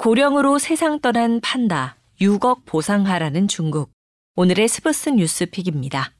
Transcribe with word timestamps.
고령으로 0.00 0.58
세상 0.58 0.98
떠난 1.00 1.42
판다 1.42 1.98
6억 2.22 2.64
보상하라는 2.64 3.48
중국. 3.48 3.90
오늘의 4.34 4.66
스브스 4.66 5.10
뉴스픽입니다. 5.10 6.14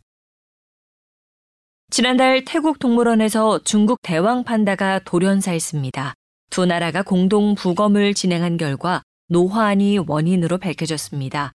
지난달 1.89 2.45
태국 2.45 2.79
동물원에서 2.79 3.61
중국 3.65 3.97
대왕 4.03 4.45
판다가 4.45 4.99
돌연사했습니다. 4.99 6.13
두 6.51 6.67
나라가 6.67 7.03
공동 7.03 7.55
부검을 7.55 8.13
진행한 8.13 8.59
결과 8.59 9.01
노환이 9.31 9.97
원인으로 10.07 10.59
밝혀졌습니다. 10.59 11.53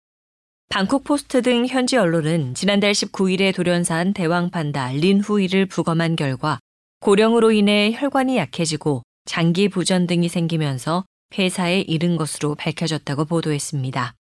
방콕 0.69 1.03
포스트 1.03 1.43
등 1.43 1.67
현지 1.67 1.97
언론은 1.97 2.55
지난달 2.55 2.93
19일에 2.93 3.53
돌연사한 3.53 4.13
대왕 4.13 4.51
판다 4.51 4.93
린후이를 4.93 5.67
부검한 5.67 6.15
결과 6.15 6.61
고령으로 7.01 7.51
인해 7.51 7.91
혈관이 7.93 8.37
약해지고 8.37 9.03
장기 9.25 9.69
부전 9.69 10.07
등이 10.07 10.29
생기면서 10.29 11.05
폐사에 11.33 11.81
이른 11.81 12.17
것으로 12.17 12.55
밝혀졌다고 12.55 13.25
보도했습니다. 13.25 14.15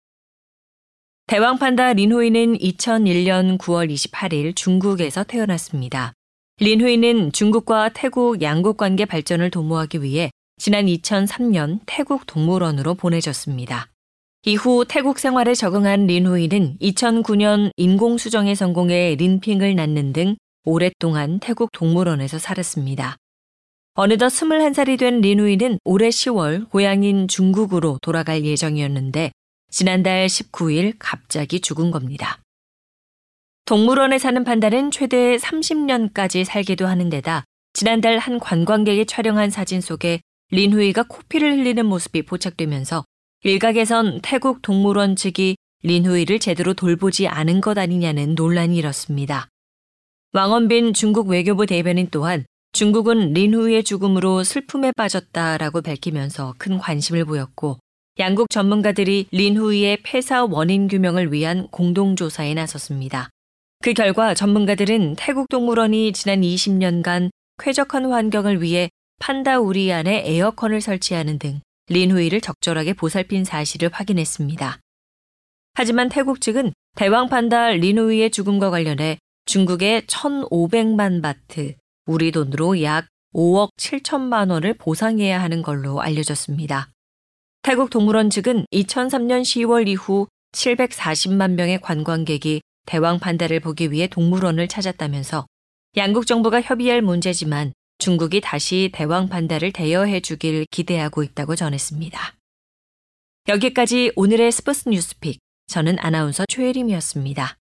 대왕판다 1.26 1.94
린후이는 1.94 2.58
2001년 2.58 3.58
9월 3.58 3.92
28일 3.92 4.54
중국에서 4.54 5.24
태어났습니다. 5.24 6.12
린후이는 6.60 7.32
중국과 7.32 7.90
태국 7.90 8.42
양국 8.42 8.76
관계 8.76 9.04
발전을 9.04 9.50
도모하기 9.50 10.02
위해 10.02 10.30
지난 10.58 10.86
2003년 10.86 11.80
태국 11.86 12.26
동물원으로 12.26 12.94
보내졌습니다. 12.94 13.88
이후 14.44 14.84
태국 14.88 15.18
생활에 15.18 15.54
적응한 15.54 16.06
린후이는 16.06 16.78
2009년 16.80 17.70
인공수정에 17.76 18.54
성공해 18.54 19.14
린핑을 19.16 19.74
낳는 19.74 20.12
등 20.12 20.36
오랫동안 20.64 21.38
태국 21.40 21.70
동물원에서 21.72 22.38
살았습니다. 22.38 23.16
어느덧 24.00 24.28
21살이 24.28 24.96
된 24.96 25.20
리누이는 25.22 25.80
올해 25.84 26.08
10월 26.08 26.70
고향인 26.70 27.26
중국으로 27.26 27.98
돌아갈 28.00 28.44
예정이었는데 28.44 29.32
지난달 29.72 30.28
19일 30.28 30.94
갑자기 31.00 31.58
죽은 31.58 31.90
겁니다. 31.90 32.38
동물원에 33.64 34.18
사는 34.18 34.44
판다는 34.44 34.92
최대 34.92 35.36
30년까지 35.36 36.44
살기도 36.44 36.86
하는 36.86 37.08
데다 37.10 37.42
지난달 37.72 38.18
한 38.18 38.38
관광객이 38.38 39.04
촬영한 39.06 39.50
사진 39.50 39.80
속에 39.80 40.20
린후이가 40.52 41.06
코피를 41.08 41.58
흘리는 41.58 41.84
모습이 41.84 42.22
포착되면서 42.22 43.02
일각에선 43.42 44.20
태국 44.22 44.62
동물원 44.62 45.16
측이 45.16 45.56
린후이를 45.82 46.38
제대로 46.38 46.72
돌보지 46.72 47.26
않은 47.26 47.60
것 47.60 47.76
아니냐는 47.76 48.36
논란이 48.36 48.76
일었습니다. 48.76 49.48
왕원빈 50.34 50.94
중국 50.94 51.26
외교부 51.26 51.66
대변인 51.66 52.06
또한 52.12 52.44
중국은 52.72 53.32
린후의 53.32 53.82
죽음으로 53.82 54.44
슬픔에 54.44 54.92
빠졌다라고 54.96 55.80
밝히면서 55.82 56.54
큰 56.58 56.78
관심을 56.78 57.24
보였고 57.24 57.78
양국 58.18 58.50
전문가들이 58.50 59.28
린후이의 59.30 59.98
폐사 60.02 60.44
원인 60.44 60.88
규명을 60.88 61.32
위한 61.32 61.68
공동조사에 61.68 62.54
나섰습니다. 62.54 63.30
그 63.80 63.92
결과 63.92 64.34
전문가들은 64.34 65.14
태국 65.16 65.48
동물원이 65.48 66.12
지난 66.12 66.40
20년간 66.40 67.30
쾌적한 67.58 68.06
환경을 68.06 68.60
위해 68.60 68.90
판다 69.20 69.58
우리 69.58 69.92
안에 69.92 70.24
에어컨을 70.26 70.80
설치하는 70.80 71.38
등 71.38 71.60
린후이를 71.88 72.40
적절하게 72.40 72.92
보살핀 72.94 73.44
사실을 73.44 73.90
확인했습니다. 73.92 74.78
하지만 75.74 76.08
태국 76.08 76.40
측은 76.40 76.72
대왕 76.96 77.28
판다 77.28 77.70
린후이의 77.70 78.30
죽음과 78.30 78.70
관련해 78.70 79.18
중국에 79.46 80.02
1,500만 80.02 81.22
바트, 81.22 81.76
우리 82.08 82.32
돈으로 82.32 82.82
약 82.82 83.06
5억 83.34 83.76
7천만 83.76 84.50
원을 84.50 84.72
보상해야 84.72 85.42
하는 85.42 85.60
걸로 85.60 86.00
알려졌습니다. 86.00 86.88
태국 87.62 87.90
동물원 87.90 88.30
측은 88.30 88.64
2003년 88.72 89.42
10월 89.42 89.86
이후 89.86 90.26
740만 90.52 91.50
명의 91.50 91.78
관광객이 91.78 92.62
대왕 92.86 93.18
판다를 93.18 93.60
보기 93.60 93.92
위해 93.92 94.06
동물원을 94.06 94.66
찾았다면서 94.68 95.44
양국 95.98 96.26
정부가 96.26 96.62
협의할 96.62 97.02
문제지만 97.02 97.74
중국이 97.98 98.40
다시 98.40 98.90
대왕 98.94 99.28
판다를 99.28 99.70
대여해 99.70 100.20
주길 100.20 100.64
기대하고 100.70 101.22
있다고 101.22 101.56
전했습니다. 101.56 102.36
여기까지 103.48 104.12
오늘의 104.16 104.50
스포츠 104.50 104.88
뉴스픽. 104.88 105.40
저는 105.66 105.98
아나운서 105.98 106.46
최혜림이었습니다. 106.48 107.57